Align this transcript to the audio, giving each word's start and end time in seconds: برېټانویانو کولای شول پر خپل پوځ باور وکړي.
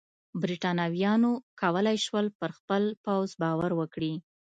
برېټانویانو 0.41 1.31
کولای 1.61 1.97
شول 2.05 2.25
پر 2.39 2.49
خپل 2.57 2.83
پوځ 3.05 3.29
باور 3.41 3.71
وکړي. 3.79 4.13